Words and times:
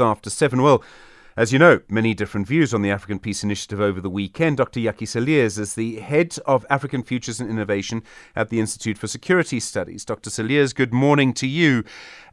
after 0.00 0.30
seven. 0.30 0.62
Well, 0.62 0.82
as 1.38 1.52
you 1.52 1.58
know, 1.60 1.80
many 1.88 2.14
different 2.14 2.48
views 2.48 2.74
on 2.74 2.82
the 2.82 2.90
African 2.90 3.20
Peace 3.20 3.44
Initiative 3.44 3.80
over 3.80 4.00
the 4.00 4.10
weekend. 4.10 4.56
Dr. 4.56 4.80
Jakkie 4.80 5.06
Cilliers 5.06 5.56
is 5.56 5.74
the 5.74 6.00
head 6.00 6.36
of 6.46 6.66
African 6.68 7.04
Futures 7.04 7.38
and 7.38 7.48
Innovation 7.48 8.02
at 8.34 8.48
the 8.48 8.58
Institute 8.58 8.98
for 8.98 9.06
Security 9.06 9.60
Studies. 9.60 10.04
Dr. 10.04 10.30
Cilliers, 10.30 10.72
good 10.72 10.92
morning 10.92 11.32
to 11.34 11.46
you. 11.46 11.84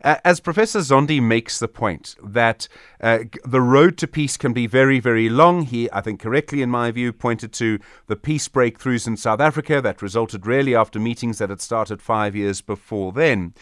As 0.05 0.39
Professor 0.39 0.81
Zondi 0.81 1.19
makes 1.19 1.57
the 1.57 1.67
point 1.67 2.15
that 2.23 2.67
uh, 3.01 3.19
the 3.43 3.59
road 3.59 3.97
to 3.97 4.07
peace 4.07 4.37
can 4.37 4.53
be 4.53 4.67
very, 4.67 4.99
very 4.99 5.29
long, 5.29 5.63
he, 5.63 5.89
I 5.91 6.01
think 6.01 6.19
correctly 6.19 6.61
in 6.61 6.69
my 6.69 6.91
view, 6.91 7.11
pointed 7.11 7.51
to 7.53 7.79
the 8.05 8.15
peace 8.15 8.47
breakthroughs 8.47 9.07
in 9.07 9.17
South 9.17 9.39
Africa 9.39 9.81
that 9.81 10.03
resulted 10.03 10.45
really 10.45 10.75
after 10.75 10.99
meetings 10.99 11.39
that 11.39 11.49
had 11.49 11.59
started 11.59 12.03
five 12.03 12.35
years 12.35 12.61
before 12.61 13.13
then. 13.13 13.55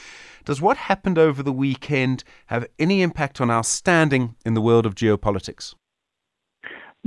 Does 0.43 0.61
what 0.61 0.75
happened 0.75 1.17
over 1.17 1.41
the 1.41 1.53
weekend 1.53 2.25
have 2.48 2.67
any 2.77 3.01
impact 3.01 3.39
on 3.39 3.49
our 3.49 3.63
standing 3.63 4.35
in 4.45 4.53
the 4.53 4.62
world 4.62 4.85
of 4.85 4.95
geopolitics? 4.95 5.75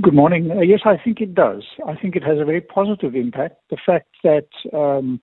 Good 0.01 0.15
morning. 0.15 0.49
Uh, 0.49 0.61
yes, 0.61 0.79
I 0.83 0.97
think 0.97 1.21
it 1.21 1.35
does. 1.35 1.63
I 1.87 1.95
think 1.95 2.15
it 2.15 2.23
has 2.23 2.39
a 2.39 2.45
very 2.45 2.61
positive 2.61 3.13
impact. 3.13 3.57
The 3.69 3.77
fact 3.85 4.09
that 4.23 4.47
um, 4.73 5.21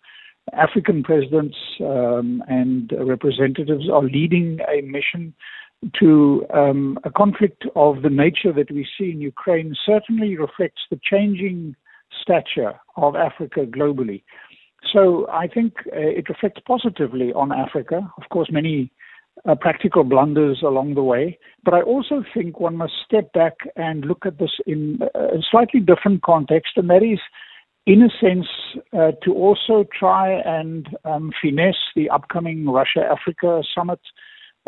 African 0.53 1.03
presidents 1.03 1.57
um, 1.81 2.43
and 2.49 2.93
representatives 2.99 3.89
are 3.91 4.03
leading 4.03 4.59
a 4.69 4.83
mission 4.83 5.35
to 6.01 6.47
um, 6.53 6.99
a 7.05 7.11
conflict 7.11 7.65
of 7.77 8.03
the 8.03 8.11
nature 8.11 8.53
that 8.53 8.71
we 8.71 8.87
see 8.99 9.11
in 9.11 9.21
Ukraine 9.21 9.75
certainly 9.85 10.37
reflects 10.37 10.83
the 10.91 10.99
changing 11.03 11.77
stature 12.23 12.75
of 12.97 13.17
Africa 13.17 13.67
globally. 13.67 14.23
So 14.93 15.27
I 15.31 15.49
think 15.49 15.75
uh, 15.87 15.99
it 15.99 16.29
reflects 16.29 16.61
positively 16.67 17.33
on 17.33 17.53
Africa. 17.53 18.11
Of 18.17 18.29
course, 18.31 18.49
many 18.51 18.93
uh, 19.49 19.55
practical 19.57 20.05
blunders 20.05 20.63
along 20.63 20.95
the 20.95 21.03
way, 21.03 21.39
but 21.65 21.75
I 21.75 21.83
also 21.83 22.23
think 22.33 22.61
one 22.61 22.77
must 22.77 22.93
step 23.05 23.33
back 23.33 23.55
and 23.77 24.05
look 24.05 24.25
at 24.25 24.39
this 24.39 24.53
in 24.67 25.01
a 25.15 25.39
slightly 25.51 25.81
different 25.81 26.23
context, 26.23 26.73
and 26.77 26.89
that 26.91 27.03
is, 27.03 27.19
in 27.87 28.03
a 28.03 28.09
sense, 28.21 28.47
uh, 28.93 29.13
to 29.23 29.35
also 29.35 29.85
try 29.99 30.33
and 30.41 30.89
um, 31.05 31.33
finesse 31.41 31.75
the 31.95 32.09
upcoming 32.11 32.69
Russia 32.69 33.07
Africa 33.11 33.63
summit. 33.75 34.01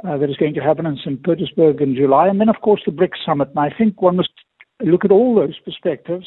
Uh, 0.05 0.19
that 0.19 0.29
is 0.29 0.37
going 0.37 0.53
to 0.53 0.61
happen 0.61 0.85
in 0.85 0.99
St. 0.99 1.23
Petersburg 1.23 1.81
in 1.81 1.95
July, 1.95 2.29
and 2.29 2.39
then, 2.39 2.51
of 2.51 2.61
course, 2.61 2.83
the 2.85 2.93
BRICS 2.93 3.25
summit. 3.25 3.49
And 3.49 3.59
I 3.59 3.71
think 3.71 4.03
one 4.03 4.17
must 4.17 4.29
look 4.83 5.07
at 5.07 5.11
all 5.11 5.35
those 5.35 5.59
perspectives 5.61 6.27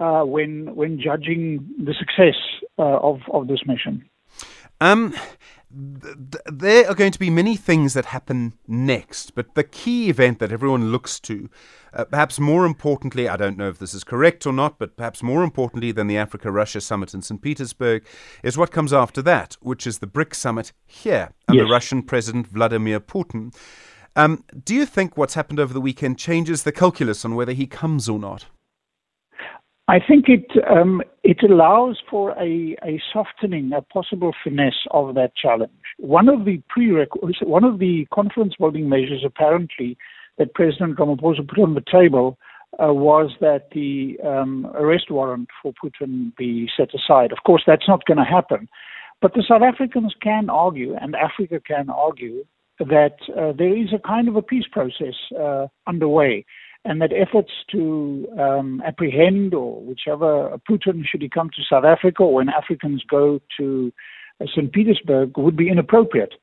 uh, 0.00 0.22
when 0.22 0.74
when 0.74 1.00
judging 1.00 1.66
the 1.78 1.94
success 1.94 2.34
uh, 2.78 2.98
of 2.98 3.20
of 3.32 3.48
this 3.48 3.60
mission? 3.66 4.04
Um, 4.80 5.14
there 5.76 6.88
are 6.88 6.94
going 6.94 7.12
to 7.12 7.18
be 7.18 7.28
many 7.28 7.54
things 7.54 7.92
that 7.92 8.06
happen 8.06 8.54
next, 8.66 9.34
but 9.34 9.54
the 9.54 9.64
key 9.64 10.08
event 10.08 10.38
that 10.38 10.50
everyone 10.50 10.90
looks 10.90 11.20
to, 11.20 11.50
uh, 11.92 12.04
perhaps 12.04 12.40
more 12.40 12.64
importantly, 12.64 13.28
I 13.28 13.36
don't 13.36 13.58
know 13.58 13.68
if 13.68 13.78
this 13.78 13.92
is 13.92 14.02
correct 14.02 14.46
or 14.46 14.54
not, 14.54 14.78
but 14.78 14.96
perhaps 14.96 15.22
more 15.22 15.44
importantly 15.44 15.92
than 15.92 16.06
the 16.06 16.16
Africa 16.16 16.50
Russia 16.50 16.80
summit 16.80 17.12
in 17.12 17.20
St. 17.20 17.42
Petersburg, 17.42 18.06
is 18.42 18.56
what 18.56 18.70
comes 18.70 18.92
after 18.92 19.20
that, 19.22 19.58
which 19.60 19.86
is 19.86 19.98
the 19.98 20.06
BRICS 20.06 20.36
summit 20.36 20.72
here 20.86 21.32
under 21.46 21.64
yes. 21.64 21.70
Russian 21.70 22.02
President 22.02 22.46
Vladimir 22.46 22.98
Putin. 22.98 23.54
Um, 24.14 24.44
do 24.64 24.74
you 24.74 24.86
think 24.86 25.18
what's 25.18 25.34
happened 25.34 25.60
over 25.60 25.74
the 25.74 25.80
weekend 25.80 26.18
changes 26.18 26.62
the 26.62 26.72
calculus 26.72 27.22
on 27.24 27.34
whether 27.34 27.52
he 27.52 27.66
comes 27.66 28.08
or 28.08 28.18
not? 28.18 28.46
I 29.88 30.00
think 30.00 30.24
it 30.28 30.50
um, 30.68 31.00
it 31.22 31.44
allows 31.48 31.98
for 32.10 32.32
a, 32.32 32.76
a 32.84 33.00
softening, 33.12 33.72
a 33.72 33.82
possible 33.82 34.32
finesse 34.42 34.84
of 34.90 35.14
that 35.14 35.36
challenge. 35.36 35.70
One 35.98 36.28
of 36.28 36.44
the 36.44 36.60
prerequisites, 36.68 37.38
one 37.42 37.62
of 37.62 37.78
the 37.78 38.06
conference 38.12 38.54
building 38.58 38.88
measures, 38.88 39.22
apparently, 39.24 39.96
that 40.38 40.54
President 40.54 40.98
Ramaphosa 40.98 41.48
put 41.48 41.60
on 41.60 41.74
the 41.74 41.84
table 41.90 42.36
uh, 42.82 42.92
was 42.92 43.30
that 43.40 43.70
the 43.70 44.18
um, 44.24 44.66
arrest 44.74 45.08
warrant 45.08 45.48
for 45.62 45.72
Putin 45.72 46.34
be 46.36 46.68
set 46.76 46.88
aside. 46.92 47.30
Of 47.30 47.38
course, 47.46 47.62
that's 47.64 47.86
not 47.86 48.04
going 48.06 48.18
to 48.18 48.24
happen. 48.24 48.68
But 49.22 49.34
the 49.34 49.44
South 49.48 49.62
Africans 49.62 50.14
can 50.20 50.50
argue, 50.50 50.94
and 51.00 51.14
Africa 51.14 51.60
can 51.64 51.90
argue, 51.90 52.44
that 52.80 53.16
uh, 53.38 53.52
there 53.56 53.74
is 53.74 53.88
a 53.94 54.06
kind 54.06 54.28
of 54.28 54.36
a 54.36 54.42
peace 54.42 54.66
process 54.70 55.14
uh, 55.40 55.68
underway 55.86 56.44
and 56.86 57.00
that 57.00 57.10
efforts 57.12 57.50
to 57.72 58.26
um, 58.38 58.82
apprehend 58.86 59.54
or 59.54 59.80
whichever 59.80 60.56
Putin 60.70 61.02
should 61.04 61.22
he 61.22 61.28
come 61.28 61.50
to 61.50 61.62
South 61.68 61.84
Africa 61.84 62.22
or 62.22 62.34
when 62.34 62.48
Africans 62.48 63.02
go 63.08 63.40
to 63.58 63.92
uh, 64.40 64.46
St. 64.54 64.72
Petersburg 64.72 65.36
would 65.36 65.56
be 65.56 65.68
inappropriate. 65.68 66.34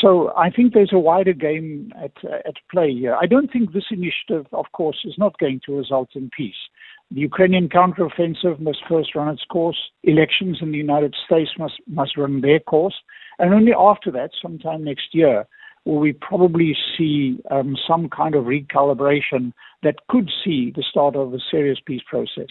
So 0.00 0.32
I 0.36 0.50
think 0.50 0.72
there's 0.72 0.92
a 0.92 0.98
wider 0.98 1.32
game 1.32 1.92
at, 2.02 2.12
uh, 2.24 2.36
at 2.46 2.54
play 2.70 2.92
here. 2.92 3.14
I 3.14 3.26
don't 3.26 3.52
think 3.52 3.72
this 3.72 3.90
initiative, 3.90 4.46
of 4.52 4.66
course, 4.72 5.00
is 5.04 5.14
not 5.18 5.38
going 5.38 5.60
to 5.66 5.76
result 5.76 6.10
in 6.14 6.30
peace. 6.36 6.62
The 7.10 7.20
Ukrainian 7.20 7.68
counteroffensive 7.68 8.58
must 8.58 8.78
first 8.88 9.14
run 9.14 9.28
its 9.28 9.44
course. 9.44 9.78
Elections 10.02 10.58
in 10.62 10.72
the 10.72 10.78
United 10.78 11.14
States 11.26 11.50
must, 11.58 11.74
must 11.86 12.16
run 12.16 12.40
their 12.40 12.58
course. 12.58 12.94
And 13.38 13.52
only 13.52 13.72
after 13.78 14.10
that, 14.12 14.30
sometime 14.40 14.84
next 14.84 15.08
year, 15.12 15.46
will 15.84 15.98
we 15.98 16.12
probably 16.12 16.76
see 16.96 17.38
um, 17.50 17.76
some 17.86 18.08
kind 18.08 18.34
of 18.34 18.44
recalibration 18.44 19.52
that 19.82 19.96
could 20.08 20.30
see 20.44 20.72
the 20.74 20.84
start 20.88 21.16
of 21.16 21.34
a 21.34 21.38
serious 21.50 21.78
peace 21.84 22.02
process. 22.08 22.50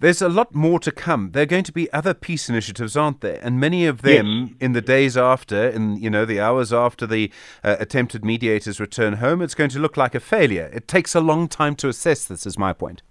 There's 0.00 0.20
a 0.20 0.28
lot 0.28 0.54
more 0.54 0.80
to 0.80 0.90
come. 0.90 1.30
There 1.30 1.44
are 1.44 1.46
going 1.46 1.64
to 1.64 1.72
be 1.72 1.92
other 1.92 2.14
peace 2.14 2.48
initiatives, 2.48 2.96
aren't 2.96 3.20
there? 3.20 3.38
And 3.42 3.60
many 3.60 3.86
of 3.86 4.02
them 4.02 4.48
yes. 4.48 4.56
in 4.60 4.72
the 4.72 4.80
days 4.80 5.16
after, 5.16 5.68
in 5.68 5.96
you 5.96 6.10
know 6.10 6.24
the 6.24 6.40
hours 6.40 6.72
after 6.72 7.06
the 7.06 7.30
uh, 7.62 7.76
attempted 7.78 8.24
mediators 8.24 8.80
return 8.80 9.14
home, 9.14 9.40
it's 9.40 9.54
going 9.54 9.70
to 9.70 9.78
look 9.78 9.96
like 9.96 10.16
a 10.16 10.20
failure. 10.20 10.68
It 10.72 10.88
takes 10.88 11.14
a 11.14 11.20
long 11.20 11.46
time 11.46 11.76
to 11.76 11.88
assess 11.88 12.24
this. 12.24 12.46
Is 12.46 12.58
my 12.58 12.72
point. 12.72 13.02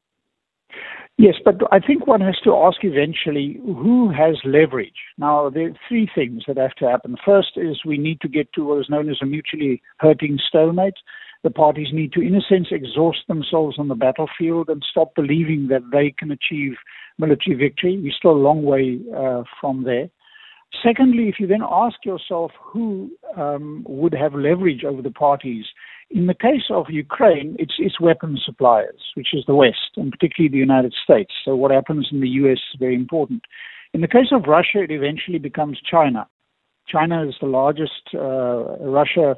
Yes, 1.17 1.35
but 1.45 1.55
I 1.71 1.79
think 1.79 2.07
one 2.07 2.21
has 2.21 2.39
to 2.43 2.55
ask 2.55 2.77
eventually 2.83 3.59
who 3.63 4.09
has 4.09 4.37
leverage. 4.43 4.95
Now, 5.17 5.49
there 5.49 5.67
are 5.67 5.77
three 5.87 6.09
things 6.15 6.43
that 6.47 6.57
have 6.57 6.73
to 6.75 6.89
happen. 6.89 7.15
First 7.23 7.51
is 7.57 7.85
we 7.85 7.97
need 7.97 8.21
to 8.21 8.27
get 8.27 8.51
to 8.53 8.65
what 8.65 8.79
is 8.79 8.89
known 8.89 9.09
as 9.09 9.17
a 9.21 9.25
mutually 9.25 9.81
hurting 9.99 10.39
stalemate. 10.47 10.95
The 11.43 11.51
parties 11.51 11.89
need 11.91 12.13
to, 12.13 12.21
in 12.21 12.35
a 12.35 12.41
sense, 12.41 12.67
exhaust 12.71 13.19
themselves 13.27 13.77
on 13.77 13.87
the 13.87 13.95
battlefield 13.95 14.69
and 14.69 14.83
stop 14.89 15.13
believing 15.15 15.67
that 15.67 15.83
they 15.91 16.13
can 16.17 16.31
achieve 16.31 16.73
military 17.17 17.55
victory. 17.55 17.99
We're 18.01 18.13
still 18.17 18.31
a 18.31 18.47
long 18.47 18.63
way 18.63 18.99
uh, 19.15 19.43
from 19.59 19.83
there. 19.83 20.09
Secondly, 20.83 21.27
if 21.27 21.35
you 21.39 21.47
then 21.47 21.63
ask 21.69 21.97
yourself 22.05 22.51
who 22.61 23.11
um, 23.35 23.85
would 23.87 24.13
have 24.13 24.33
leverage 24.33 24.83
over 24.83 25.01
the 25.01 25.11
parties, 25.11 25.65
in 26.13 26.27
the 26.27 26.33
case 26.33 26.67
of 26.69 26.85
Ukraine, 26.89 27.55
it's, 27.57 27.75
it's 27.77 27.99
weapons 27.99 28.41
suppliers, 28.45 29.01
which 29.15 29.29
is 29.33 29.43
the 29.47 29.55
West, 29.55 29.91
and 29.95 30.11
particularly 30.11 30.51
the 30.51 30.57
United 30.57 30.93
States. 31.03 31.31
So 31.45 31.55
what 31.55 31.71
happens 31.71 32.09
in 32.11 32.19
the 32.19 32.29
US 32.29 32.57
is 32.57 32.79
very 32.79 32.95
important. 32.95 33.43
In 33.93 34.01
the 34.01 34.07
case 34.07 34.31
of 34.31 34.43
Russia, 34.47 34.83
it 34.83 34.91
eventually 34.91 35.39
becomes 35.39 35.79
China. 35.89 36.27
China 36.87 37.27
is 37.27 37.35
the 37.39 37.47
largest 37.47 38.01
uh, 38.13 38.77
Russia 38.79 39.35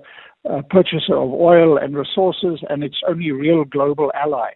uh, 0.50 0.62
purchaser 0.70 1.16
of 1.16 1.32
oil 1.32 1.78
and 1.78 1.96
resources, 1.96 2.60
and 2.70 2.84
its 2.84 2.98
only 3.08 3.32
real 3.32 3.64
global 3.64 4.12
ally. 4.16 4.52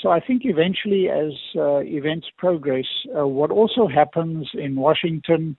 So 0.00 0.10
I 0.10 0.20
think 0.20 0.42
eventually, 0.44 1.08
as 1.08 1.32
uh, 1.56 1.78
events 1.78 2.28
progress, 2.36 2.86
uh, 3.18 3.26
what 3.26 3.50
also 3.50 3.88
happens 3.88 4.50
in 4.54 4.76
Washington, 4.76 5.56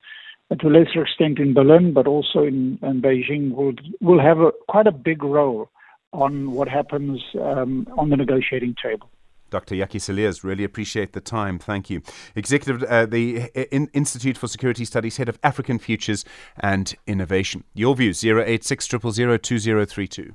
to 0.57 0.67
a 0.67 0.69
lesser 0.69 1.03
extent 1.03 1.40
in 1.40 1.53
Berlin, 1.53 1.91
but 1.94 2.07
also 2.07 2.44
in, 2.44 2.79
in 2.81 3.01
Beijing, 3.01 3.51
will 3.53 3.73
will 4.00 4.22
have 4.22 4.40
a, 4.40 4.51
quite 4.69 4.88
a 4.88 4.91
big 4.91 5.23
role 5.23 5.69
on 6.17 6.51
what 6.51 6.67
happens 6.67 7.22
um, 7.39 7.88
on 7.97 8.09
the 8.09 8.17
negotiating 8.17 8.75
table. 8.81 9.09
Dr. 9.50 9.75
Jakkie 9.75 10.01
Cilliers, 10.01 10.44
really 10.44 10.63
appreciate 10.63 11.13
the 11.13 11.22
time. 11.22 11.57
Thank 11.57 11.89
you. 11.89 12.01
Executive, 12.35 12.83
uh, 12.83 13.05
the 13.05 13.50
in- 13.72 13.89
Institute 13.94 14.38
for 14.38 14.47
Security 14.47 14.83
Studies, 14.83 15.17
Head 15.17 15.29
of 15.29 15.39
African 15.44 15.79
Futures 15.79 16.25
and 16.59 16.94
Innovation. 17.05 17.63
Your 17.73 17.95
views, 17.95 18.23
086 18.25 18.87
2032. 18.87 20.34